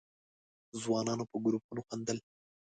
[0.81, 2.17] ځوانانو په گروپونو خندل.